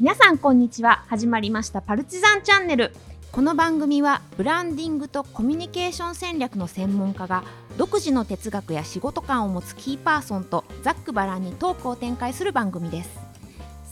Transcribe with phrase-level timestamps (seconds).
[0.00, 1.04] 皆さんこんにちは。
[1.08, 2.94] 始まりましたパルチザンチャンネル。
[3.32, 7.44] この番組はブランディングとコミュニケーション戦略の専門家が
[7.76, 13.10] 独自の哲学や仕事観を持つキーパーソンとざっくばらんにトークを展開する番組です。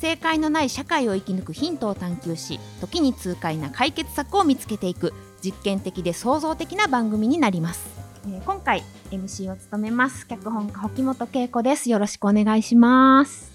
[0.01, 5.13] 正解のない社会を生き抜くヒントを探求し時に痛快な解決策を見つけていく
[5.45, 7.87] 実験的で創造的な番組になります、
[8.25, 10.27] えー、今回 MC を務めます。
[10.27, 11.91] 脚本家保本恵子です。
[11.91, 13.53] よろしくお願いします、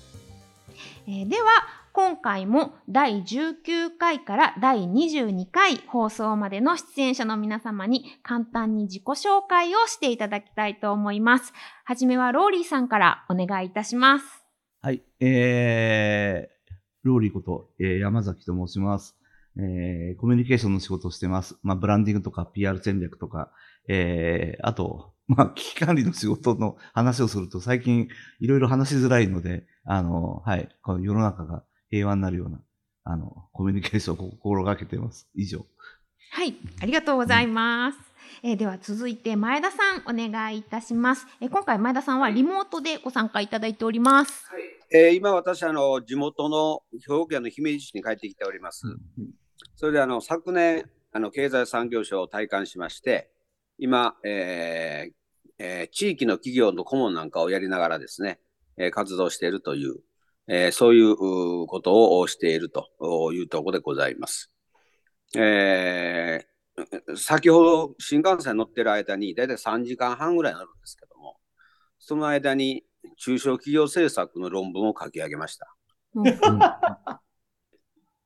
[1.08, 11.54] えー、では今回も第19回から第22回放送までの出演者の皆様に簡単に自己紹介をしていただきたいと思います。
[11.86, 14.26] はじめはローリーさんからお願いいたします。
[14.82, 19.16] はい、えー、ローリーこと、えー、山崎と申します。
[19.60, 21.60] えー、コミュニケーションの仕事をしてます。
[21.62, 23.52] まあ、ブランディングとか PR 戦略とか、
[23.88, 28.08] えー、あと、まあ、危機管理の仕事の話をすると最近
[28.40, 31.64] いろいろ話しづらいので、あの、はい、この世の中が
[31.94, 32.60] 平和になるような、
[33.04, 35.28] あの、コミュニケーションを心がけています。
[35.36, 35.64] 以上。
[36.32, 37.98] はい、ありがとうございます。
[38.44, 41.28] うん、えー、では続いて前田さんお願いいたします。
[41.40, 44.48] えー、今回前田さんはリモートでご参加いただいております。
[44.50, 48.88] はい、えー、今私あの地元の兵庫県の姫路市に帰ってきております。
[48.88, 49.30] うん、
[49.76, 53.30] それであの昨年あの経済産業省を体感しまして、
[53.78, 55.14] 今、えー
[55.60, 58.40] えー、地域の企業の顧問なんかをやりながらですね、
[58.78, 59.98] えー、活動しているという
[60.48, 64.52] えー、そういうことをしているというところでございます。
[65.36, 71.38] えー、先ほど新幹線乗ってる間にだいたい3時間半ぐらい乗るんですけども、
[72.00, 72.84] その間に
[73.18, 75.76] 中小企業政策の論文を書き上げました。
[76.16, 76.28] うん、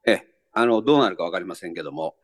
[0.06, 2.16] え、あの、どうなるかわかりませんけども、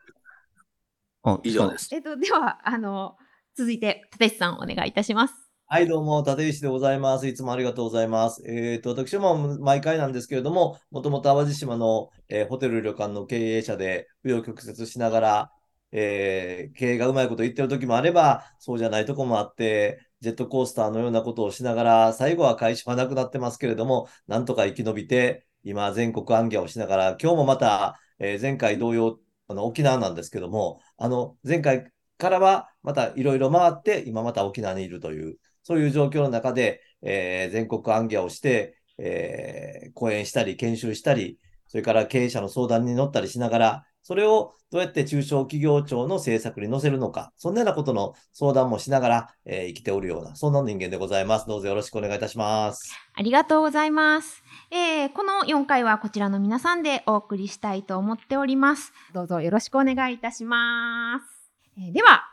[1.43, 1.93] 以上です。
[1.93, 3.15] えっと、では、あの、
[3.55, 5.42] 続いて、立石さんお願いいたします。
[5.73, 7.25] はい、どうも、立石でございます。
[7.25, 8.43] いつもありがとうございます。
[8.45, 15.51] えっ、ー、と、私も毎回なんですけれども、もともと淡路島の、えー、ホテル旅館の経営者で、紆余曲折しながら、
[15.91, 51.47] えー、経営がうまいこと言ってる時もあれば、そうじゃないとこもあって、ジェットコースターのようなことをしながら、最後は会社はなくなってますけれども、なんとか生き延びて、今、全国暗記をしながら、今日もまた、え、前回同様、あの沖縄なんですけども、あの前回からはまたいろいろ回って、今また沖縄にいるという、そういう状況の中で、えー、全国暗記をして、えー、講演したり、研修したり、それから経営者の相談に乗ったりしながら、それをどうやって中小企業庁の政策に載せるのか、そんなようなことの相談もしながら、えー、生きておるような、そんな人間でございます。
[51.47, 52.93] どうぞよろしくお願いいたします。
[53.13, 54.43] ありがとうございます。
[54.71, 58.91] えー、この4回はこちらの皆さんでお送りしたいと思っております。
[59.13, 61.51] どうぞよろしくお願いいたします。
[61.77, 62.23] えー、では、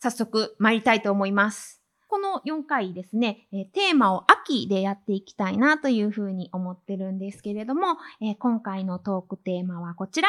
[0.00, 1.79] 早速参りたいと思います。
[2.10, 10.28] この4回ですね、えテーマを秋でやっていきたいなというふうに思ってるんですけれども、え今回のトークテーマはこちら。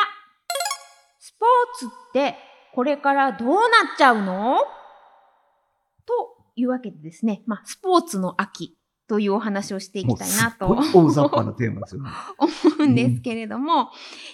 [1.20, 2.36] スポーツって
[2.76, 3.62] これからどうなっ
[3.98, 4.60] ちゃうの？
[6.06, 8.78] というわけでですね、まあ、スポーツの秋
[9.12, 10.70] というお話をしていきたいなと。
[10.70, 12.10] 大雑把なテーマですよね。
[12.40, 12.50] 思
[12.80, 13.90] うんですけれども、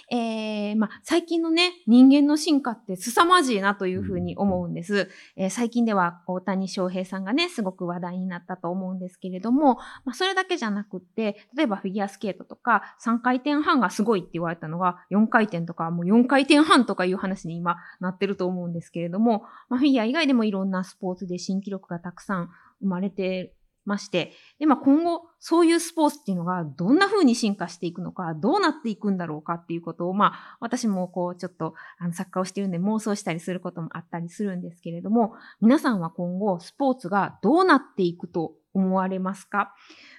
[0.08, 5.10] うん、えー、まあ、最近のね、人間の進化って凄まじいなというふうに思うんです。
[5.36, 22.50] うん、えー、最近では大谷翔平さんがね、すごく話題になったと思うんですけれども、まあ、それだけじゃなくって、例えばフィギュアスケートとか3回転半がすごいって言われたのが4回転とかもう4回転半とかいう話に今なってると思うんですけれども、まあ、フィギュア以外でもいろんなスポーツで新記録がたくさん
[22.80, 23.54] 生まれて
[23.88, 39.74] まして、で、まあ、今後、そういうスポーツっていうのがどんな風に進化していくのか、どうなっていくんだろうかっていうことを、まあ、私もこう、ちょっと、あの、作家をしてるんで妄想したりすることもあったりするんですけれども、皆さんは今後、スポーツがどうなっていくと思われますか？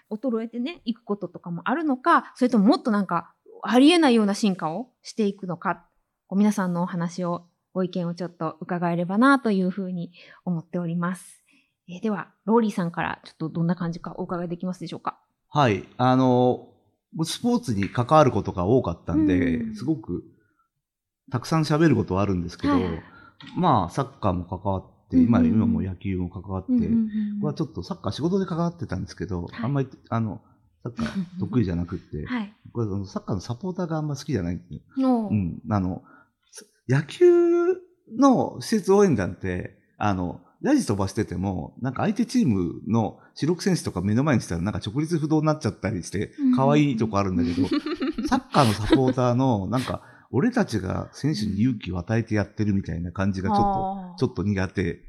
[0.09, 5.85] 衰えてね、いくこととかもあるのか、それとももっとなんか、ありえないような進化をしていくのか、
[6.31, 10.11] 皆さんのお話を、ご意見をちょっと伺えればなというふうに
[10.43, 11.38] 思っております。
[11.91, 15.19] えー、では、ローリーさんからちょっとどんな感じかお伺いできますでしょうか？
[15.49, 15.85] はい。
[15.97, 16.69] あの、
[17.23, 20.23] スポーツに関わることが多かったんで、うん、すごく
[21.31, 23.03] たくさん喋ることはあるんですけど、はい、
[23.55, 27.07] まあ、サッカーも関わって、うん、今、今も野球も関わって、うん、
[27.41, 30.41] これはちょっとサッカー仕事で関わってたんですけど、はい、あんまり、あの、
[30.83, 36.03] サッカー得意じゃなくて、 はい、これサッカーのサポーターがあんま好きじゃないんで、うん、あの、
[36.87, 37.25] 野球
[38.15, 47.67] の施設応援団って、あの、ヤジ飛ばしてても、なんか相手チームの主力選手とか目の前にしたらなんか直立不動になっちゃったりして、可愛いとこあるんだけど、
[48.27, 50.01] サッカーのサポーターの、なんか、
[50.31, 53.57] 俺たちが選手に勇気を与えてやってるみたいな感じがちょっ
[54.17, 54.99] と、ちょっと苦手。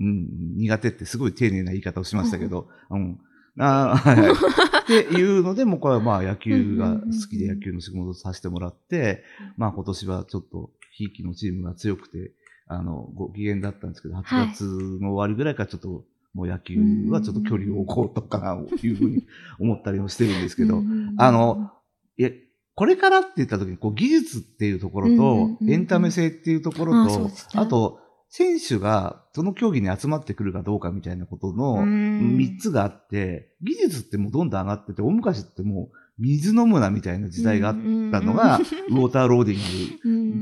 [0.00, 3.18] うん、苦手ってすごい丁寧な言い方をしましたけど、うん。
[3.58, 4.32] あはいはい。
[4.32, 9.24] っていうので、もうこれはまあ野球が好きで野球の仕事をさせてもらって、
[9.56, 12.32] まあ今年はちょっと、ひいきのチームが強くて、
[12.68, 14.52] あの、ご機嫌だったんですけど、8はい。
[14.52, 14.64] 月
[15.00, 16.04] の終わりぐらいからちょっと、
[16.34, 16.78] もう野球
[17.10, 19.26] はちょっと距離を置こうとかな、というふうに
[19.58, 20.82] 思ったりもしてるんですけど、
[21.16, 21.70] あの、
[22.18, 22.30] いや、
[22.74, 28.00] これからって言った時に、こう、技術っていうところとエンタメ性っていうところとあと、
[28.30, 37.80] 選手がその競技に集まってくるかどうかみたいなことの3つがあって、技術ってもうどんどん上がってて、大昔ってもう水飲むなみたいな時代があった
[38.20, 40.37] のが、ウォーターローディング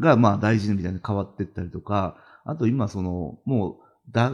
[0.00, 4.32] がまあ大事みたいな変わってったりとか、あと今その、もう、だ、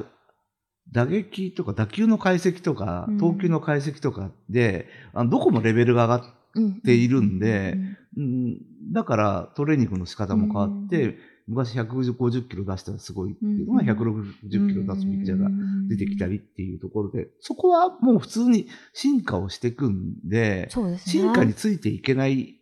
[0.93, 7.77] 打撃とか打球の解析とかうん、投球の解析とかで、あのどこもレベルが上がっうんているんで
[8.17, 8.57] うん、
[8.93, 15.51] だからトレーニングの仕方も変わって、昔150キロ出したらすごいっていうのがうん160キロ出すピッチャーが
[15.89, 20.99] 出てきたりっていうところで、そこはもう普通に進化をしていくんで、ですね。
[20.99, 22.55] 進化についていけない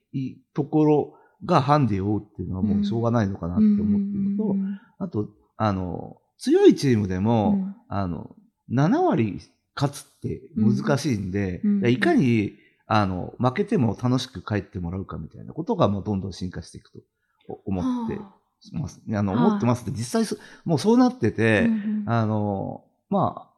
[0.54, 7.76] ところがハンデを負うっていうのはもうしょうがないのかなって思ってるのと、うんあと、あの、強いチームでも、うん。
[7.88, 8.34] あの、
[8.70, 9.40] 7割
[9.74, 12.54] 勝つって難しいんで、いかに、
[12.86, 16.90] あの、負けても楽しく帰ってもらうかみたいなことがもうどんどん進化していく
[17.46, 18.34] と思っては
[18.72, 19.00] ます。
[19.08, 19.46] あの、はあ。
[19.46, 21.68] 思ってますって実際そもうそうなってあて、
[22.06, 23.50] あの、まあ、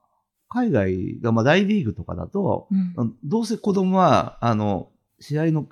[0.48, 3.16] 海外が、まあ大リーグとかだと、うん。
[3.24, 4.90] どうせ子供は、あの、
[5.20, 5.66] 試合の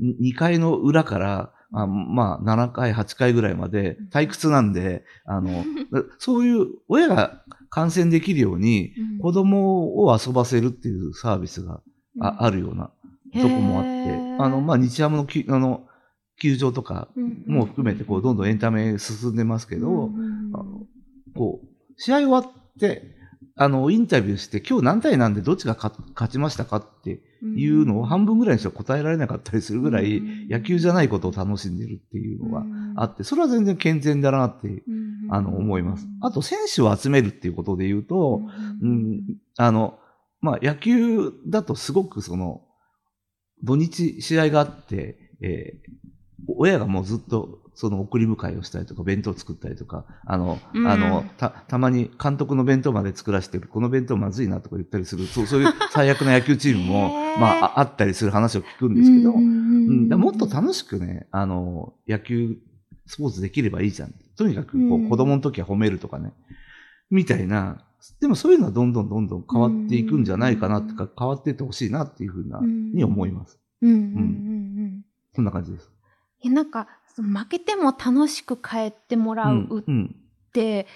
[0.00, 5.64] 2回の裏から、あまあ、7回、8回ぐらいまで退屈なんで、あの、
[6.18, 11.82] そういう親が観戦できるように、子供を遊ばせるっていうサービスが
[12.18, 12.90] ああるような
[13.34, 15.86] とこもあって、あの、まあ、日ハムのきあの
[16.40, 17.08] 球場とか
[17.46, 20.10] も含めて、こう、どんどんエンタメ進んでますけど、
[21.34, 21.66] こう、
[21.98, 22.44] 試合終わっ
[22.80, 23.16] て、
[23.56, 27.22] あの、インタビューして、今日何対何でどっちが勝勝ちましたかって
[27.56, 32.64] いうのを半分ぐらいにしては答えられなかったりするぐらい、野球じゃないことを楽しんでるっていうのが
[32.96, 34.82] あって、それは全然健全だなって、
[35.30, 36.06] あの、思います。
[36.20, 38.42] あと、選手を集めるっていうことで言うと、
[38.82, 39.22] うん、
[39.56, 39.98] あの、
[40.40, 42.62] まあ、野球だとすごくその、
[43.62, 46.06] 土日試合があって、えー
[46.48, 57.08] 親がもうずっとその送り迎えをしたりとか、弁当作ったりとか、あの、うんあの、た、たまに監督の弁当まで作らせてる、この弁当まずいなとか言ったりする、そうそういう最悪な野球チームも、
[57.38, 62.56] まあ、ああったりする話を聞くんですけど、うんもっと楽しくね、あの、野球、
[63.04, 64.14] スポーツできればいいじゃん。
[64.36, 66.32] とにかくこう、うん子供の時は褒めるとかね。
[67.10, 67.84] みたいな。
[68.20, 73.58] でもそういうのはどんどんどんどん変わっていくんじゃないかなってか、変わっていってほしいなっていうふうな、に思います。
[73.82, 75.02] うんうんうんうん
[75.34, 75.90] そんな感じです。
[76.42, 76.88] いやなんか
[77.22, 80.16] 負けても楽しく帰ってもらうっうん。
[80.52, 80.86] て、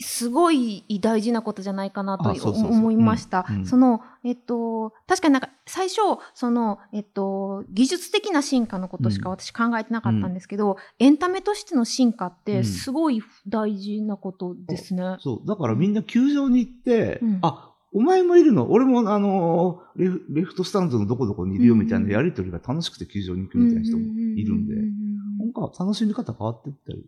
[0.00, 3.46] すごい大事なことじゃないかなと思いました。
[3.48, 3.64] うんうん。
[3.64, 6.00] その、えっと、確かになんか最初、
[6.34, 15.16] その、えっと、技術的な進化のことしか私考えてなかったんですけど、エンタメとしての進化ってすごい大事なことですね。
[15.20, 15.46] そう。
[15.46, 17.38] だからみんな球場に行って、うん。
[17.42, 18.72] あ、お前もいるの？
[18.72, 24.74] 俺もあのレフ、レフトスタンドのどこどこにいるよみたいなやりとりが楽しくて球場に行くみたいな人もいるんで、
[25.54, 27.04] か楽しみ方変わっていったり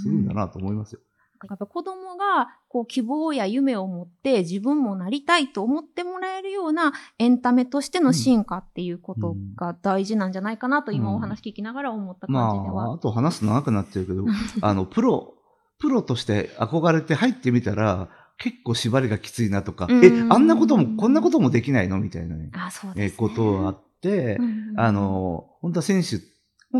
[0.00, 1.00] するんだなと思いますよ。
[1.48, 12.74] やっぱ子供がこう希望や夢を持って自分もなりたいと思ってもらえるようなエンタメとしての進化っていうことが大事なんじゃないかなと今お話聞きながら思った感じでは。
[12.74, 14.24] まあ、あと話すと長くなっちゃうけど、
[14.60, 15.34] あの、プロ、
[15.78, 22.00] プロとして憧れて入ってみたら、結構縛りがきついなとか、うんえ、あんなことも、こんなこともできないの？
[22.00, 23.16] みたいなね、あ、そうえです、ね。
[23.16, 26.18] ことがあって、うんあ、の、本当は選手、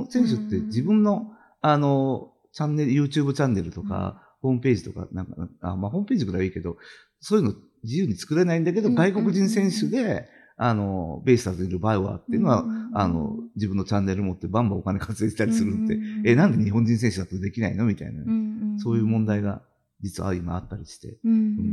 [0.09, 6.76] 選手って自分の、あの、チャンネル、YouTube チャンネルとか、ホームページとか、なんか、あまあ、ホームページぐらいはいいけど、
[7.20, 7.54] そういうの
[7.85, 19.62] 自由に作れないんだけど、うん外国人選手で、あの、ベイスターズにいるバイオアっていうのは、うんあの、自分のチャンネル持ってバンバンお金稼いでたりするんで、うんえ、なんで日本人選手だとできないのみたいな、うんそういう問題が
[20.00, 21.18] 実は今あったりして、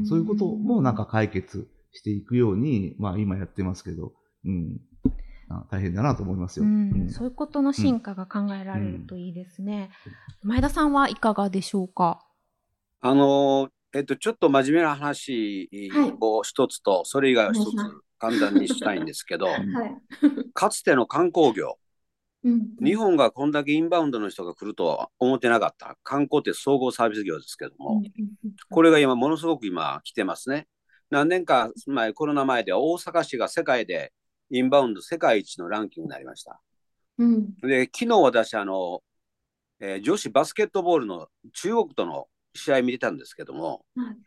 [0.08, 4.14] そういうこともなんか解決していくように、まあ今やってますけど、
[4.46, 4.97] うん、あ
[5.72, 6.66] 大変だなと思いますよ。
[6.66, 9.90] うんうんそういうことの進化が考えられるといいですね。
[10.44, 12.20] 前田さんはいかがでしょうか？
[13.02, 17.76] あのえっと、ちょっと真面目な話はいを一つと、それ以外を一つ
[18.20, 19.62] 簡単にしたいんですけど、はい。
[20.54, 21.78] かつての観光業、
[22.44, 25.98] うん日本がこんだけインバウンドの人が来るとは思ってなかった。
[26.04, 28.04] 観光って総合サービス業ですけども、
[28.70, 30.68] これが今ものすごく今来てますね。
[31.10, 34.12] 何年か前、コロナ前では大阪市が世界で
[34.50, 36.62] インバウンド世界一のランキングになりました。
[37.18, 37.56] うん。
[37.62, 39.02] で、昨日私、あの、
[39.80, 44.18] えー女子バスケットボールの中国との試合見てたんですけども、はい。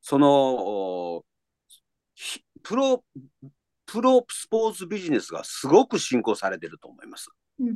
[0.00, 1.24] その、
[2.62, 3.04] プロ、
[3.86, 7.28] プロスポーツビジネスがすごく進行されてると思います。
[7.58, 7.74] うんうん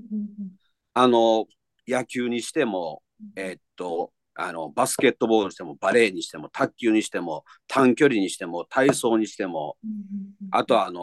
[0.95, 1.47] あの、
[1.87, 3.03] 野球にしても、
[3.37, 10.49] えーっと、あの、バスケットボールにしても、バレーにしても、卓球にしても、短距離にしても、体操にしても、うん。
[10.51, 11.01] あとは、あの、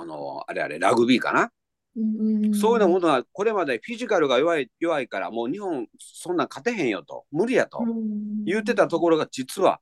[0.00, 1.50] あの、あれあれ、ラグビーかな？
[1.94, 9.80] そういうようなものは、これまでフィジカルが弱い、弱いから、もう日本、そんなん勝てへんよと、無理やとうん言ってたところが、実は、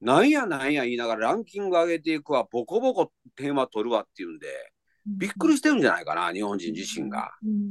[0.00, 4.46] なんやなんや言いながらランキング上げていくわ、ボコボコ点は取るわっていうんで、
[5.06, 7.30] びっくりしてるんじゃないかな、日本人自身が。
[7.44, 7.64] うん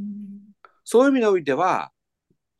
[0.86, 1.92] そういう意味においては、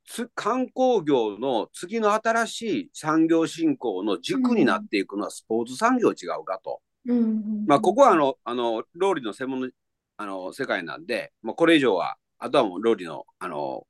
[0.06, 6.82] つ観光業の次の新しい産業振興の軸になっていくのはスポーツ産業違うかと。
[7.06, 9.70] うんうんまあ、ここはあの、あの、ローリの専門の、
[10.18, 13.88] あの、世界なんで、まあ、これ以上は、あとはもうローリの、あの、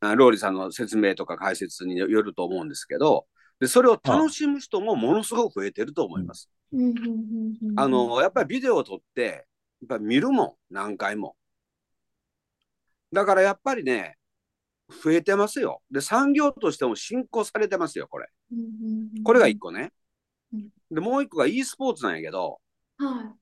[0.00, 3.26] あローリさんの説明とか解説によると思うんですけど、
[3.60, 6.50] で、それを楽しむ人もものすごく増えてると思います。
[6.72, 9.46] うんうんうんうんあの、やっぱりビデオを撮って、
[9.80, 11.36] やっぱり見るもん、何回も。
[13.12, 14.16] だからやっぱりね、
[15.02, 15.82] 増えてますよ。
[15.90, 18.28] で、産業としても進行されてますよ、これ。
[18.52, 18.66] うんうん
[19.16, 19.90] うんこれが一個ねうん。
[20.90, 22.60] で、もう一個が e スポーツなんやけど、
[22.98, 23.34] は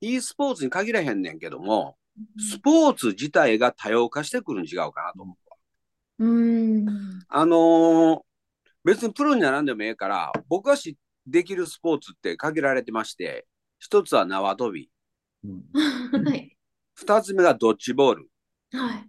[0.00, 1.96] e スポーツに限らへんねんけども、
[2.36, 5.36] いスポーツ自体が多様化してくるん違うかなと思
[6.18, 6.24] う。
[6.24, 6.86] うん。
[7.28, 8.20] あのー
[8.84, 13.46] 別にプロにならんでもええから、僕がしできるスポーツって限られてまして、
[13.78, 14.90] 一つは縄跳び、
[15.44, 16.24] うん。
[16.24, 16.56] はい。
[16.94, 18.28] 二つ目がドッジボール、
[18.72, 19.08] はい。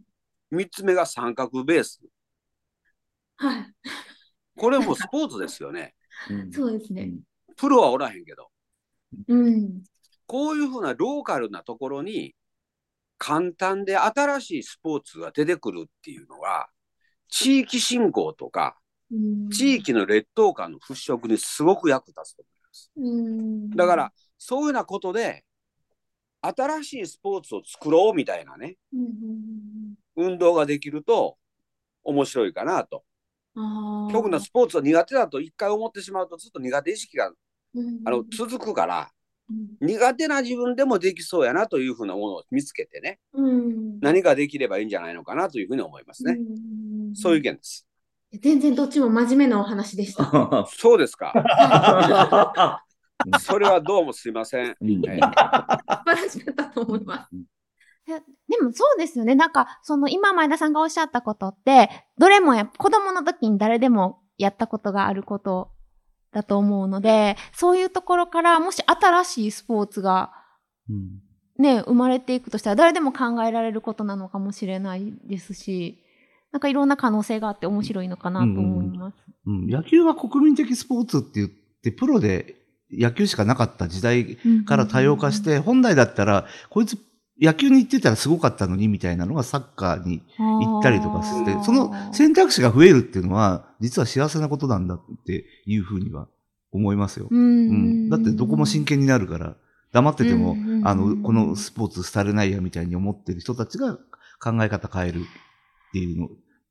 [0.52, 2.02] 三つ目が三角ベース。
[3.38, 3.74] はい。
[4.56, 5.96] これもスポーツですよね。
[6.30, 6.52] うん。
[6.52, 7.12] そうですね
[7.64, 8.50] プロはおらへんけど。
[9.30, 9.84] うん
[10.26, 12.34] こういうふうなローカルなところに
[13.18, 16.68] 簡単で新しいスポーツが出てくるっていうのは、
[17.30, 18.78] 地域振興とか、
[19.12, 22.92] うん地域の劣等感の払拭にすごく役立つと思います。
[22.98, 25.46] うんだから、そういうようなことで、
[26.42, 31.38] 新しいスポーツを作ろうみたいなね、うんうん運動ができると
[32.04, 33.04] 面白いかなと。
[33.56, 37.36] うんあー極なスポーツは苦手だと一回思ってしまうとずっと苦手意識がうん
[38.06, 39.10] あの続くから、
[39.50, 46.38] うん苦手な自分でもできそうやなというふうなものを見つけてね、うん何ができればいいんじゃないのかなというふうに思いますね。
[46.40, 47.86] うんそういう意見です。
[48.42, 50.66] 全然どっちも真面目なお話でした。
[50.72, 51.34] そうですか。
[53.40, 54.68] それはどうもすいません。
[54.70, 57.36] 素晴らしかったと思います。
[58.06, 59.36] いやでもそうですよね。
[59.36, 65.72] なんか、その今前田さんがおっしゃったことって、どれもや子供の時に誰でもやったことがあること
[66.34, 70.32] だと思うので、そういうところからもし新しいスポーツが
[70.90, 71.22] うん。
[71.58, 76.00] ね、生まれていくとしたら誰でも考えられることなのかもしれないですし、
[76.52, 79.16] なんかいろんな可能性があって面白いのかなと思います。
[79.46, 81.50] うん、野球は国民的スポーツって言っ
[81.84, 82.56] て、プロで
[82.92, 86.98] 野球しかなかった時代から多様化して、本来だったら、こいつ
[87.42, 96.28] 野球に行ってたらすごかったのにみたいなのがサッカーに行ったりとかしてその選択肢が増えるっていうのは、実は幸せなことなんだっていうふうには
[96.72, 97.28] 思いますよ。
[97.30, 99.56] ううんんだってどこも真剣になるから、
[99.92, 103.96] 黙っててもあの、このスポーツ廃れないやみたいに思ってる人たちが
[104.42, 105.24] 考え方変えるっ
[105.92, 106.30] ていうの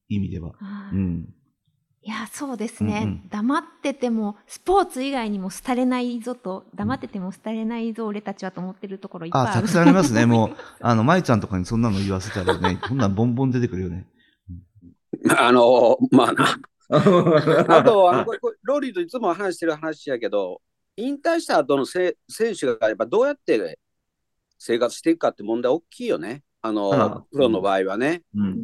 [0.09, 0.52] 意味では。
[0.59, 1.35] はいうん。
[2.04, 9.52] いや、そうですね、うんうん黙ってても、スポーツ以外にも廃れないぞと、黙ってても廃れないぞ、俺たちはと思ってるところいっぱいあ。
[9.52, 10.26] たくさんありますね。
[10.26, 14.06] もう、 あの、舞ちゃんとかにそんなの言わせたらね、こんなんボンボン出てくるよね。
[15.37, 16.59] あの、まあな。
[17.78, 20.61] あと、あのこれこれローリーといつも話してる話やけど、
[20.97, 23.78] 引退した後のせ選手がやっぱどうやって
[24.59, 26.42] 生活していくかって問題大きいよね。
[26.61, 28.23] あの、ああプロの場合はね。
[28.35, 28.56] ううんん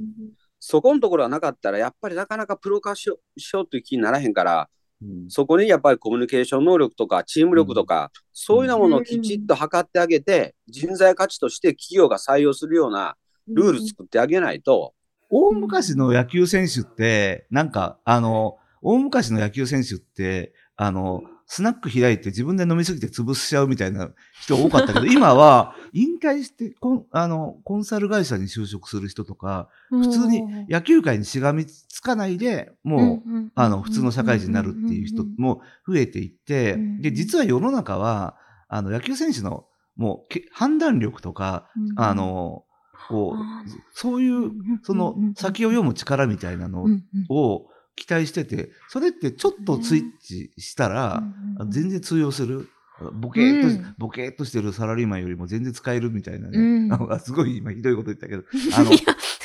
[0.71, 3.17] そこのところはなかったら、やっぱりなかなかプロ化しよ
[3.63, 4.69] うという気にならへんから、
[5.01, 5.31] うん。
[5.31, 14.93] そこにやっぱりコミュニケーション能力とかチーム力とか、そういうようなものをきちっと測ってあげて、人材価値として企業が採用するようなルール作ってあげないと、
[15.31, 24.11] 大昔の野球選手って、なんか、あの、大昔の野球選手って、あの、スナック開いて自分で飲みすぎて潰しちゃうみたいな
[24.43, 38.37] 人多かったけど、 今は引退してコン、あの、コンサル会社に就職する人とか、普通に野球界にしがみつかないで、もう、うんあの、普通の社会人になるっていう人も増えていってうん、で、実は世の中は、
[38.69, 39.65] あの、野球選手の、
[39.97, 42.65] もうけ、判断力とか、うんあの、
[43.09, 44.51] こう、そういう、
[44.83, 47.05] その先を読む力みたいなのうんうん。
[47.31, 51.23] を期待してて、それってちょっとスイッチしたら、
[51.59, 52.69] うん全然通用する。
[53.13, 53.95] ボケーっと、うん。
[53.99, 56.59] ボケーっとしてるサラリーマンよりも全然使えるみたいなね。
[56.59, 57.19] うん。
[57.21, 58.45] すごい今ひどいこと言ったけど、
[58.77, 58.95] あの、っ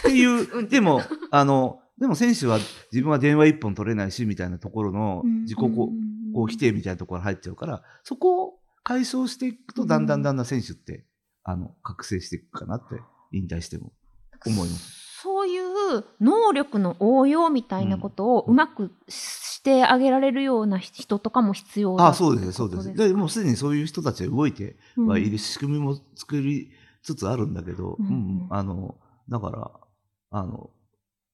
[0.03, 2.59] ていう、 でも、あの、でも選手は
[2.91, 11.05] 自分は電話一本取れないし、みたいなところの自己否定みたいなところ入っちゃうから、そこを解消していくと、だんだんだんだん選手って、
[11.43, 12.99] あの、覚醒していくかなって、
[13.31, 13.93] 引退しても
[14.45, 15.02] 思います。
[16.19, 22.93] 能力の応用みたいなことをうまくしてあげられるような人とかも必要だあそうです、そうです。
[22.93, 26.71] で、もうすでにそういう人たちは動いてはいる仕組みも作り
[27.01, 28.95] つつあるんだけど、うんうんあの、
[29.29, 29.71] だから、
[30.31, 30.69] あの、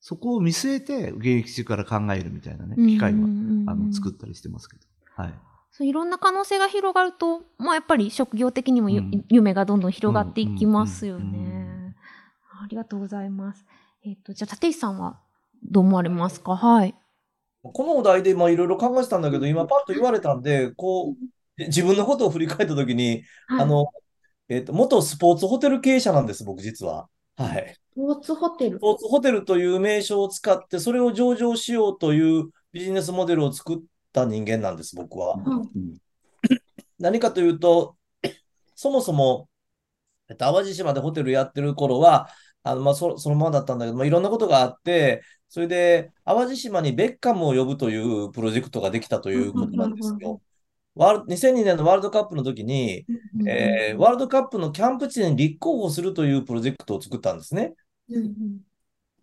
[0.02, 4.84] そこを見据えて現役中から考えるみたいなね、機会は、あの、作ったりしてますけど。
[5.16, 5.34] はい。
[5.72, 11.96] そういろんな可能性が広がると、まあ、やっぱり職業的にもゆ、うん夢がどんどん広がっていきますようんうんうんね。
[12.62, 13.66] ありがとうございます。
[14.06, 15.20] えっ、と、じゃあ、立石さんは
[15.64, 16.56] どう思われますか？
[16.56, 16.96] はい。
[17.62, 23.88] このお題でまあいろいろ考えてたんだけど、今パッと言われたんで、こう、自分のことを振り返ったときに、はいあの、
[24.48, 27.10] えっと、元スポーツホテル経営者なんです、僕実は。
[27.36, 27.76] はい。
[27.92, 28.78] スポーツホテル？
[28.78, 28.80] ス。
[28.80, 33.80] ポーツホテルという名称を使って、それを上場しようというビジネスモデルを作っ
[34.14, 35.36] た人間なんです、僕は。
[36.98, 37.98] 何かというと、
[38.76, 39.50] そもそも、
[40.30, 42.30] えっと、淡路島でホテルやってる頃は、
[42.64, 50.42] あの、まあ、そ、そのままだったんだけど、まあ、いろんなことがあって、それで、淡路島にベッカムを呼ぶというプロジェクトができたということなんですよ。
[50.96, 53.06] ワール2002年のワールドカップの時に、
[53.48, 57.74] えーワールドカップのキャンプ地に立候補するというプロジェクトを作ったんですね。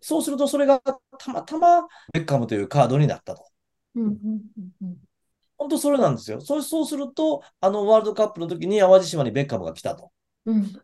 [0.01, 0.99] そうすると、それがた
[1.33, 3.45] またまベッカムというカードになったと。
[5.57, 6.39] 本当それなんですよ。
[6.41, 10.11] そうそうすると、あのワールドカップの時に淡路島にベッカムが来たと。
[10.45, 10.81] うん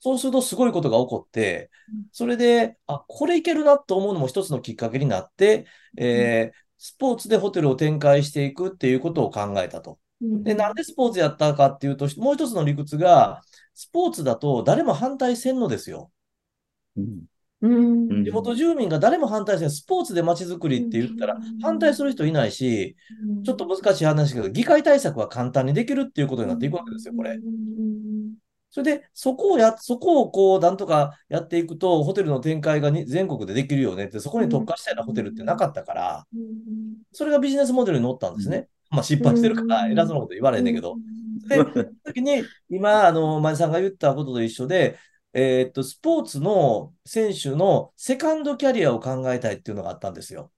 [0.00, 9.98] そうするとすごいことが起こってうん、それで、あ、これいけるなと思うのも一つのきっかけになって、えースポーツでホテルを展開していくっていうことを考えたと。
[10.20, 10.44] うん。
[10.44, 13.40] で、なんでスポーツやったかっていうと、もう一つの理屈が、
[13.72, 16.12] スポーツだと誰も反対せんのですよ。
[16.96, 18.24] うん。
[18.24, 22.96] 地元住民が誰も反対せん、スポーツで街づくりって言ったらうん、反対する人いないし、
[23.44, 27.38] ちょっと難しい話ですけど、議会対策は簡単にできるっていうことになっていくわけですよ、これ。
[28.74, 36.26] それで、そこをや、そこをこう、なんとかやっていくと、ホテルの展開がに全国でできるよねって、そこに特化したようなホテルってなかったから、
[37.12, 38.66] それがビジネスモデルに乗ったんですね。
[38.90, 40.96] まあ失敗してるから、うん偉そうなこと言われへんねんけど。
[41.48, 44.98] で、その時に、今、あの、前さんが言ったことと一緒で、
[45.34, 50.50] えーっと、スポーツの選手のセカンドキャリアを考えたいっていうのがあったんですよ。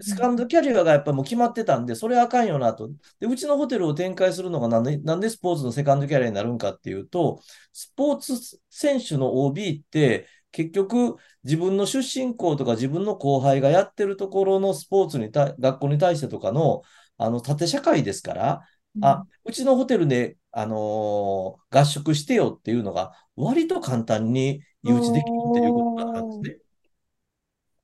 [0.00, 2.90] セカンドキャリアがやっぱもう決まってたんで、それはあかんよなと。
[3.18, 7.40] で、うちのホテルを展開するのがなんで、なんでスポーツのセカンドキャリアになるんかっていうと、
[7.72, 16.82] スポーツ選手の OB って、結局、自分の出身校とか自分の後輩がやってるところのスポーツにた、学校に対してとかの、
[17.16, 18.62] あの、縦社会ですから、
[19.00, 26.58] あ、うちのホテルで、あのー合宿してよっていうのが、割と簡単に誘致できるっていうことだったんですね。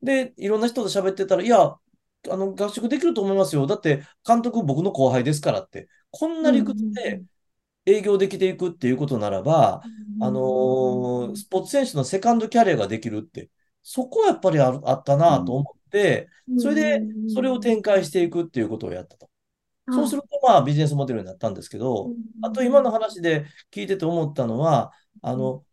[0.03, 1.61] で、いろんな人と喋ってたら、いや、
[2.31, 3.67] あの、合宿できると思いますよ。
[3.67, 7.25] だって、監督僕の後輩ですからって、こんな理屈で
[7.87, 9.83] 営業できていくっていうことならば、
[10.19, 13.51] あのースポーツ選手のセカンドキャリアができるって、
[13.83, 19.31] そこはやっぱりあるあったなと思って、それで、それを展開していくっていうことをやったと。
[19.91, 25.65] そうすると、まあ、ビジネスモデルになったんですけど、あと今の話で聞いてて思ったのは、あの、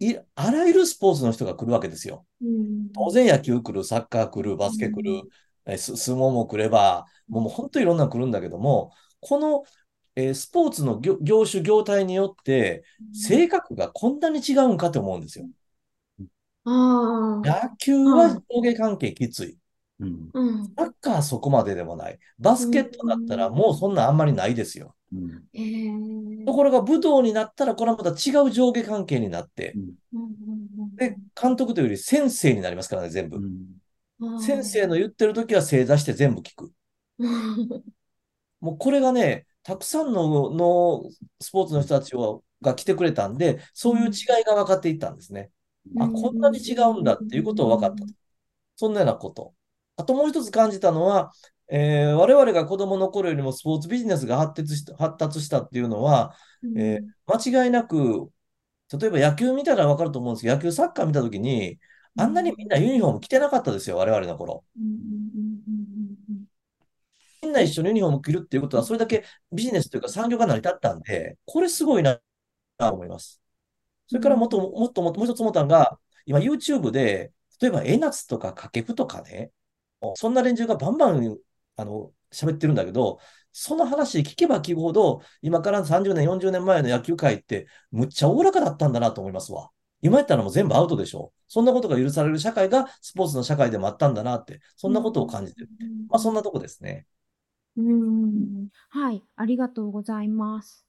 [0.00, 2.26] い、あらゆるスポーツの人が来るわけですよ。
[2.94, 5.22] 当然野球来る、サッカー来る、バスケ来る、
[5.76, 9.64] 相撲も来れば、もうもう本当にいろんなの来るんだけども、この、
[10.16, 15.46] えースポーツの業業種、業態によって、性格がこんなに違うんかって思うんですよ。
[16.64, 17.62] ああ。
[17.62, 19.58] 野球は上下関係きつい。
[20.00, 20.64] うんうん。
[20.76, 22.18] サッカーはそこまででもない。
[22.38, 24.94] バスケットだったらもうそんなあんまりないですよ。
[25.12, 29.74] うんえーところが武道になったらこれはまた違う上下関係になって、
[30.98, 33.36] で、監督というより先生になりますからね、全部。
[33.38, 33.78] うん
[34.40, 36.72] 先生の言ってる時は正座して全部聞く。
[38.60, 41.04] もうこれがね、たくさんの、の
[41.40, 45.52] スポーツの人たちをが来てくれたんで、そういう違いが分かっていったんですね。
[46.00, 48.12] あ、こんなに違うんだっていうことを分かったと。
[48.76, 49.54] そんなようなこと。
[49.96, 51.32] あともう一つ感じたのは、
[51.70, 56.34] えー我々が子供の頃よりもスポーツビジネスが発達した発達したっていうのは、
[56.76, 58.30] えー間違いなく、
[58.92, 61.78] 例えば野球見たら分かると思うんですけど、野球、サッカー見たときに、
[62.16, 64.64] あんなにみんなユニフォーム着てなかったですよ、我々の頃。
[67.42, 72.18] みんな一緒にユニフォーム着るっていうことは、それだけビジネスというか産業が成り立ったんで、これすごいな
[72.78, 73.40] と思います。
[74.06, 79.50] それからもっともっともっともう一つ思ったのが、今 YouTube で、例えば江夏とか掛布とかね、
[80.14, 81.38] そんな連中がバンバン
[81.76, 83.18] あの喋ってるんだけど、
[83.52, 89.70] その話聞けば聞くほど、今から30年、40年前の野球界って、むっちゃおおらかだったんだなと思いますわ。
[90.00, 91.32] 今やったらもう全部アウトでしょ。
[91.48, 95.68] そんなことが許される社会がスポーツの社会でもあったんだなって、そんなことを感じてる。
[96.08, 97.06] まあそんなとこですね。
[97.76, 100.84] うんはい、ありがとうございます。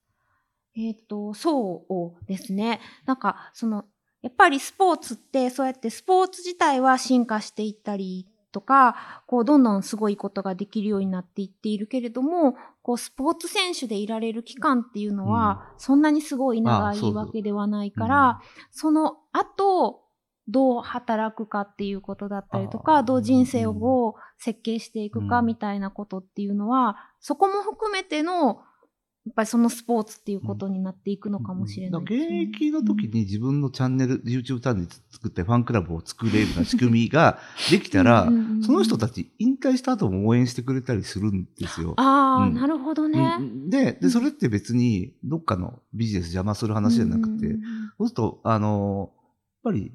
[0.75, 2.80] えっ、と、そうですね。
[3.06, 3.86] なんか、その、
[4.21, 20.04] やっぱりスポーツって、そうやってスポーツ自体は進化していったりとか、こう、どんどんすごいことができるようになっていっているけれども、こう、スポーツ選手でいられる期間っていうのは、そんなにすごい長いわけではないから、その後、
[20.48, 23.04] どう働くかっていうことだったりとあか、ー。
[23.04, 28.56] どう人生を設計していくかうんみたいなことっていうのは、そこも含めての、や
[29.30, 32.08] っぱりそのスポーツっていうことになっていくのかもしれないね、
[32.48, 37.39] 現役の時に自分のチャンネル、YouTube チャンネル作ってファンクラブを作れるような仕組みが
[37.70, 38.52] できたらうんうんうん。
[38.52, 41.94] うん、その人たち引退した後も応援してくれたりするんですよ。
[41.98, 42.54] ああ、うん。
[42.56, 43.38] なるほどね。
[43.39, 47.60] うんでで、それって別にどっかのビジネス邪魔する話じゃなくて、うんうん
[48.00, 49.12] そうすると、あの、
[49.63, 49.92] やっぱり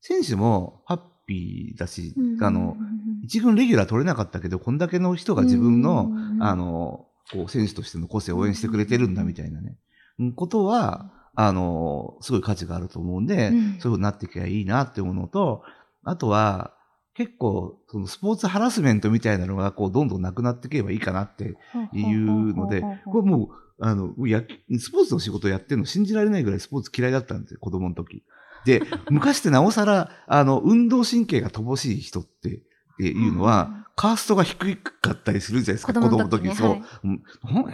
[0.00, 2.76] 選手もハッピーだし、うんうんあの、
[3.22, 6.10] 一軍レギュラー取れなかったけど、こんだけの人が自分の、
[6.40, 9.76] あ、の、こう、選手としての個性を応援してくれてるんだみたいなね、
[10.18, 13.52] うんことは、あの、すごい価値があると思うんで、うん。
[13.52, 15.62] そういうふうになっていけばいいなって思うのと、
[16.02, 16.72] あとは、
[17.14, 21.54] 結構、そのスポーツハラスメントみたいなのが、こう、どんどんなくなっていけばいいかなって
[21.92, 23.48] いうので、これもう、
[23.80, 24.42] あの、や、
[24.78, 28.22] スポーツの仕事やってるの信じられないぐらいスポーツ嫌いだったんですよ、子供の時。
[28.64, 32.62] で、昔ってなおさら、あの、運動神経が乏しい人って、
[32.96, 36.70] っていうのは、カーストが低かったりするじゃないですか、子供の時ねそう。
[36.70, 36.80] は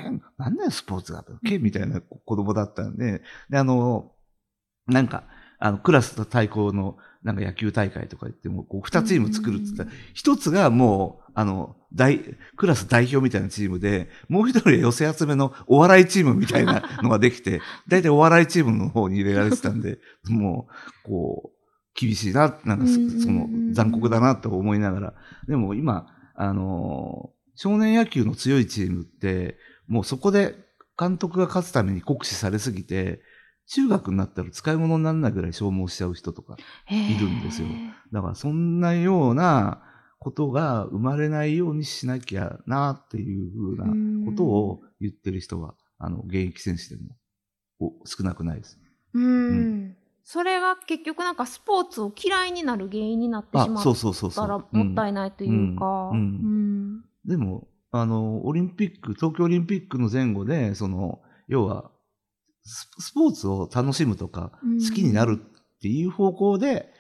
[0.01, 0.21] い。
[0.39, 1.25] なんだよ、スポーツが。
[1.45, 4.13] けみたいな子供だったんで、で、あの、
[4.87, 5.25] なんか、
[5.59, 12.21] あの、クラスと対抗の、なんか野球大会とか言っても、こう、二チーム作るって言ったら、一つがもう、あの、大、
[12.57, 20.69] クラス代表みたいなチームで、もう一人は寄せ集めのお笑いチームみたいなのができて、 大体お笑いチームの方に入れられてたんで、も
[21.05, 21.52] う、こう、
[21.95, 25.15] 厳しいな、なんかその残酷だなと思いながら、
[25.47, 30.57] でも今、あの少年野球の強いチームって、もうそこで
[30.99, 33.21] 監督が勝つために酷使されすぎて、
[33.67, 36.57] 中学になったら使い物にならないぐらい消耗しちゃう人とか、
[36.89, 37.69] いるんですよ。
[38.13, 39.83] だからそんなような
[40.19, 47.17] ことが生まれないようにしなきゃなっていうふうなことを言ってる人は、あの、現役選手でも
[47.81, 48.79] お少なくないです。
[49.15, 54.47] うん、うそれが結局なんかスポーツを嫌いになる原因になってしまあ、そうっそうそうそう。
[54.47, 56.13] たらもったいないというか。
[57.25, 61.91] でも、あの、オリンピック、東京オリンピックの前後で、その、要は、
[62.65, 66.93] ススポーツを楽しむとか、うん好きになるっていう方向で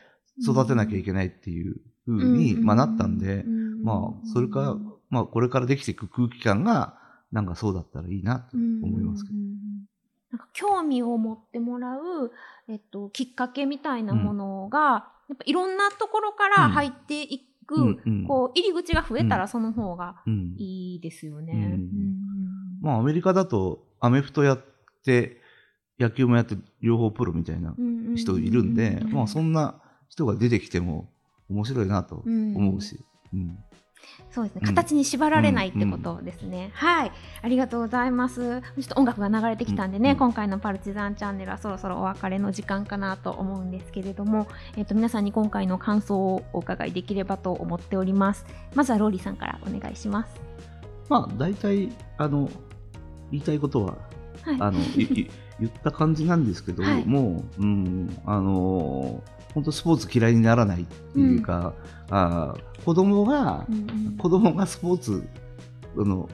[0.42, 3.44] 育てなきゃいけないっていうふうに、まあなったんで、
[3.82, 4.76] まあ、それから、
[5.08, 6.98] まあ、これからできていく空気感が、
[7.30, 9.36] なんかそうだったらいいなと思いますけど。
[10.32, 12.32] うんうんうんなんか興味を持ってもらう、
[12.66, 14.78] えっと、きっかけみたいなものが、
[15.28, 18.24] やっぱいろんなところから入っていく、うんうん。
[18.26, 20.54] こう入り口が増えたうらその方がうん。
[20.56, 21.52] いいですよね。
[21.52, 21.60] うん。
[21.60, 22.16] うん。
[22.80, 24.64] まあ、アメリカだと、アメフトやっ
[25.04, 25.40] て、
[25.98, 31.10] 野球もやって、両方プロみたいなうんうん人いるんで、うまあ、そんな人が出てきても
[31.50, 33.04] 面白いなと思うし。
[33.34, 33.58] うん
[34.30, 34.60] そうですね。
[34.62, 36.70] うん形に縛られないってことですね。
[36.74, 37.12] はい。
[37.42, 38.62] ありがとうございます。
[38.62, 48.46] ちょっと音楽が流れてきたんでね、うん今回のパルチザンチャンネルはそろそろお別れの時間かなと思うんですけれども、えっ、と、皆さんに今回の感想をお伺いできればと思っております。
[48.74, 50.40] まずはローリーさんからお願いします。
[51.08, 52.48] まあ、大体、あの、
[53.30, 53.96] 言いたいことは、
[54.42, 54.56] はい。
[54.60, 59.22] あの、言った感じなんですけど、 はいもう、うん、あの、
[59.54, 61.74] 本当スポーツ嫌いにならないっていうか、
[62.10, 64.16] あー子供が、うんうん。
[64.18, 65.22] 子供がスポーツ、
[65.96, 66.28] あの、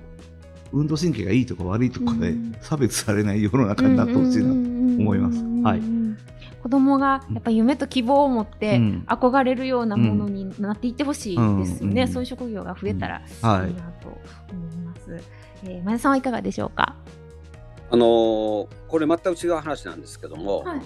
[0.73, 2.55] 運動神経がいいとか悪いとかでうん。
[2.61, 4.53] 差別されない世の中になってほしいなと。
[4.53, 5.39] 思います。
[5.63, 5.83] はい。
[6.63, 9.05] 子供がやっぱ夢と希望を持ってうん。
[9.07, 13.21] 憧れるようなものになっていってほしいですよね、うんそういう職業が増えたらい。
[13.21, 14.09] いはいなと
[14.53, 15.21] 思います、
[15.65, 16.97] えー前田さんはいかがでしょうか？
[17.91, 20.81] あのーこれ全く違う話なんですけども、はい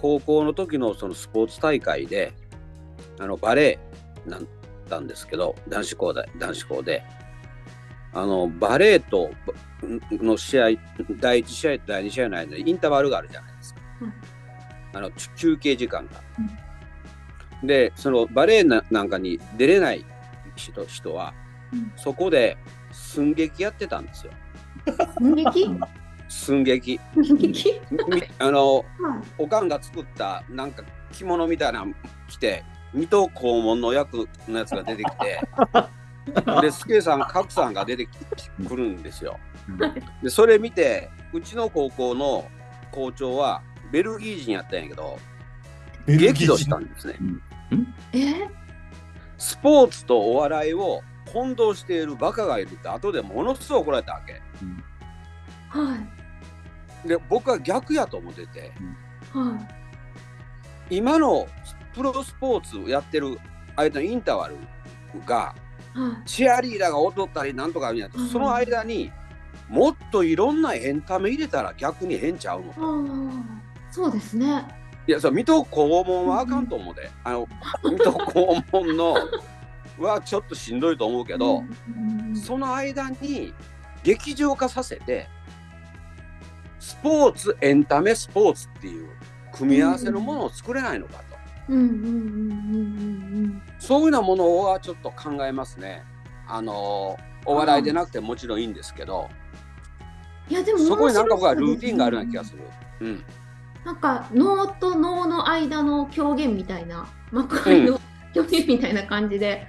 [0.00, 2.32] 高校の時のそのスポーツ大会で
[3.18, 4.48] あのバレーなん
[4.88, 7.02] だんですけど男子校で男子校で。
[8.12, 9.54] あのバレーとば
[10.10, 10.64] の試合
[11.20, 14.12] 第1試合と第2試合の間にインターバルがあるじゃないですか、うん。
[14.98, 16.20] あのち休憩時間が。
[17.62, 20.04] でそのバレーななんかに出れない
[20.56, 21.34] 人人は、
[21.72, 21.92] うん。
[21.94, 22.58] そこで
[22.90, 24.32] 寸劇やってたんですよ。
[25.16, 25.70] 寸劇？
[26.30, 26.98] 寸劇。
[27.22, 27.80] 寸劇？
[28.08, 28.84] みあの
[29.36, 31.92] おかんが作ったなんか着物みたいなの
[32.28, 32.64] 着て
[32.94, 35.40] 水戸黄門の役のやつが出てきて
[36.62, 38.08] で助さん角さんが出て
[38.68, 39.38] くるんですよ。
[40.22, 42.48] でそれ見てうちの高校の
[42.92, 45.18] 校長はベルギー人やったんやけど
[46.06, 47.18] 激怒したんですね。
[48.12, 48.48] え？
[49.36, 54.40] スポーツとお笑いを混同しているバカがいるって後でものすごい怒られたわけ。
[55.70, 56.19] はい。
[57.04, 58.72] で僕は逆やと思ってて。
[59.32, 59.58] は
[60.90, 61.46] 今の
[61.94, 63.38] プロスポーツやってる
[63.76, 64.56] 間のインターバル
[65.24, 65.54] が
[65.94, 65.98] い。
[65.98, 66.28] はい。
[66.28, 68.28] チアリーダーが踊ったりなんとかみたいなうん。
[68.28, 69.12] その間に
[69.68, 73.32] もっといろんなエンタメ入れたら逆に変ちゃうのあ
[73.88, 74.66] あ、そうですね。
[75.06, 77.48] いやそれ水戸黄門はあかんと思うで、あの
[77.84, 79.14] 水戸黄門の
[79.98, 82.36] はちょっとしんどいと思うけど、うん。
[82.36, 83.54] その間に
[84.02, 85.28] 劇場化させて
[86.80, 89.08] スポーツエンタメスポーツっていう
[89.52, 91.22] 組み合わせのものを作れないのかと、
[91.68, 96.02] うんうんうんうんうんそういうようなものはちょっと考えますね。
[96.48, 99.28] あのお笑いでなくてもちろんいいんですけど、
[100.48, 102.60] いやでもそこになんか僕はルーティンがあるような気がする。
[103.00, 103.24] うん、
[103.84, 108.00] なんか脳と脳の間の狂言みたいな幕張の
[108.34, 109.66] 狂言みたいな感じで、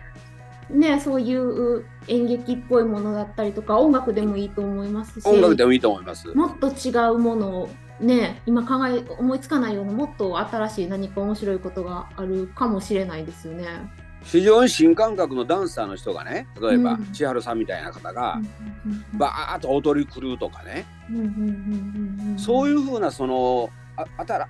[0.72, 5.28] ねそういう演劇っぽいものだったりとか音楽でもいいと思いますし。
[5.28, 6.28] 音楽でもいいと思います。
[6.30, 13.68] もっと違うものをね今考え思いつかないようなもっと新しい何か面白いことがあるかもしれないですよね。
[14.24, 17.06] 非常に新感覚のダンサーの人がね例えば、うん。
[17.12, 24.48] 千春さんみたいな方が、うんバーッと踊り狂うとかね、うんそういうふうなそのああたら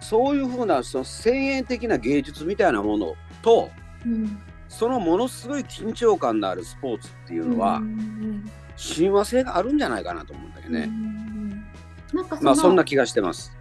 [0.00, 3.70] そういうふうなその先鋭的な芸術みたいなものと
[4.06, 7.80] うんそのものすごい緊張感のあるスポーツっていうのは、
[8.76, 11.50] 親和性があるんじゃないかなと思うんだけどね、ん
[12.12, 13.56] なんかそまあそんのな気がしてます。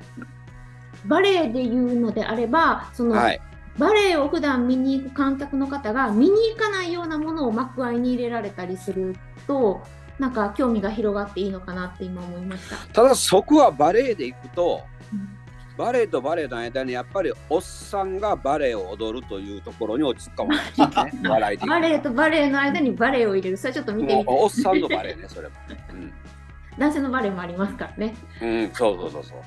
[1.06, 3.42] バレエで言うのであればその、はい、
[3.78, 9.16] バレエを普段見に行く観客の方が見に行かないようなものを幕間に入れられたりする
[9.48, 9.84] と
[10.20, 12.78] なんか興味が広がっていいのかなって今思いました。
[12.94, 14.93] ただそこはバレエで行くとうん
[15.78, 25.56] バレエとバレエの間にやっぱりおっさんがバレエを踊るというところに落ち着くかもしれないですね バレエとバレエの間にバレエを入れるそれちょっと見てみてもうおっさんのバレエねそれも。
[25.92, 26.14] うん
[26.78, 28.16] 男性のバレエもありますからね。
[28.42, 29.38] うん、そうそうそうそう。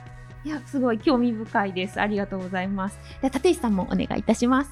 [0.45, 2.01] いやすごい興味深いです。
[2.01, 2.99] ありがとうございます。
[3.21, 4.71] で立石さんもお願いいたします。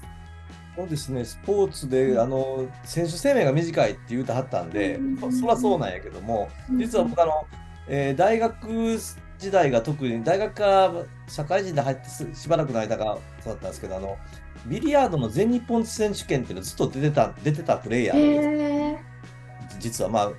[0.77, 7.47] そうですね、スポーツで、あの選手生命が短いって言うてはったんで、うんそそりゃそうなんやけども、実は僕あの、
[7.88, 8.99] えー大学
[9.38, 10.92] 時代が特に、大学から
[11.29, 14.16] 社会人で入ってすしばらくの間がそうだったんですけど、あの
[14.66, 18.23] ビリヤードの全日本選手権っていうのずっと出てた出てたプレイヤーで
[18.62, 18.99] え
[19.79, 20.33] 実はまあ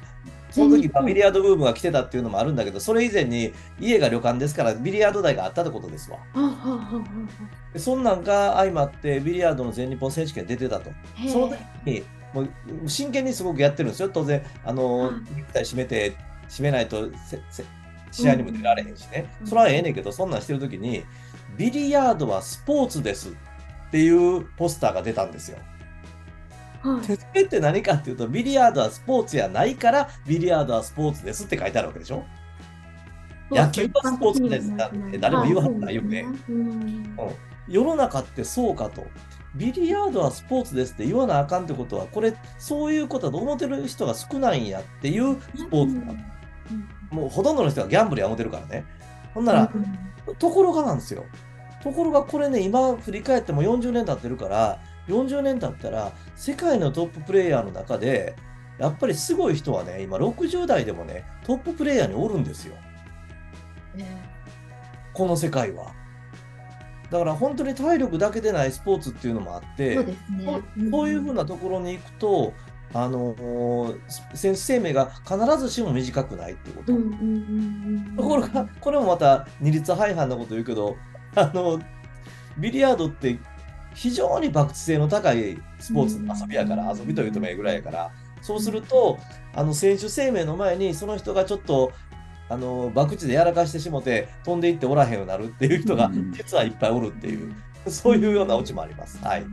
[0.50, 6.18] その時ビリヤードブームが来てたっていうのもあるんだけどそれ以前に家が旅館ですからビリヤード台があったってことですわ。
[7.76, 10.92] そんなんが相まってビリヤードの全日本選手権出てたと。
[11.32, 12.04] その時に
[12.34, 12.50] もう
[12.88, 14.10] 真剣にすごくやってるんですよ。
[14.10, 16.16] 当然あのうんネクタイ締めて
[16.50, 17.66] 締めないとせせ
[18.12, 19.48] 試合にも出られへんしね、うん。
[19.48, 21.04] それはええねんけどそんなんしてる時に
[21.58, 23.34] ビリヤードはスポーツですっ
[23.92, 25.58] ていうポスターが出たんですよ。
[26.82, 27.08] はい。
[27.08, 32.26] でそれって何かっていうと、ビリヤードはスポーツやないから、ビリヤードはスポーツですって書いてあるわけでしょ。
[33.52, 36.26] 野球はスポーツですって誰も言わはんないよね。
[36.50, 37.16] うん。
[37.68, 39.08] 世の中ってそうかと。
[39.56, 46.20] ビリヤードはスポーツですって言わなあかんってことは、これ、そういうことだと思ってる人が少ないんやっていうスポーツなの。
[47.12, 48.86] もうほとんどの人がギャンブルや思ってるからね。
[49.34, 49.72] ほんなら、
[50.40, 51.26] ところがなんですよ。
[51.84, 58.36] ところがこれね、今振り返っても40年経ってるから、40年経ったら、世界のトッププレイヤーの中で、
[58.80, 62.76] やっぱりすごい人はね、今60代でもね、トッププレイヤーにおるんですよ。
[65.14, 65.94] この世界は。
[67.10, 72.54] だから本当に体力だけでないスポーツっていうのもあって、そうねそうそういうふうなところに行くと、
[72.98, 74.00] あのー
[74.36, 76.94] 選手生命が必ずしも短くないっていうこと。
[76.94, 77.16] うんうんうん
[78.08, 80.96] うんところが、これもまた二律背反なこと言うけど、
[81.36, 81.82] あの、
[82.58, 83.38] ビリヤードって
[83.94, 89.20] 非常に博打性の高いスポーツの遊びやから、うん遊びというともええぐらいやから、そうすると、
[89.54, 91.92] あの、選手生命の前にその人がちょっと、
[92.48, 97.54] あの、博打でやらかしてしもて、飛んでいっておらへんようになるっていう人がうん実はいっぱいおるっていう、
[97.92, 99.22] そういうようなオチもあります。
[99.22, 99.46] はい。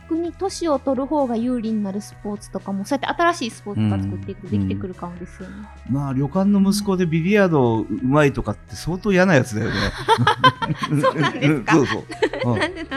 [0.00, 5.54] 逆に年を取る方が有利になるスポーツとかもそうやって新しいスポーツが作っていく、うんできてくるかもですよね。
[5.90, 9.74] まあ、旅館の息子でビリヤードうまいとかって相当嫌なやつだよね。
[11.02, 11.72] そうなんですか？
[11.74, 12.04] そうそ う。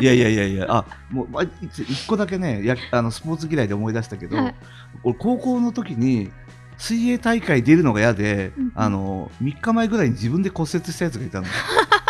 [0.02, 1.28] いやいやいやいや、あ、もう、
[1.64, 4.56] 一個だけね、やあのスポーツ嫌いで思い出したけど、はい
[5.04, 6.32] 俺、高校の時に、
[6.78, 11.48] 水泳大会出るのが嫌で、うんあの、3日前ぐらいに自分で骨折したやつがいたの。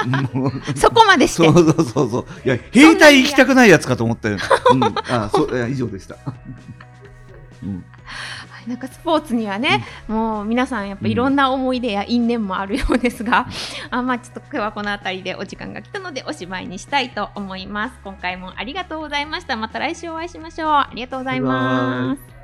[0.75, 2.25] そこまでしてそうそうそうそう。
[2.45, 4.37] いや、兵隊行きたくないやつかと思ったよ。
[4.71, 6.15] うん、あ、そう、以上でした。
[7.63, 13.47] うん、はいなんかスポーツにはね、もう皆さんやっぱいろんな思い出や因縁もあるようですが、
[13.89, 17.95] あまあちょっと今日はこの辺りでお時間が来たのでおしまいにしたいと思います。
[18.03, 19.55] 今回もありがとうございました。
[19.55, 20.69] また来週お会いしましょう。
[20.69, 22.36] ありがとうございます。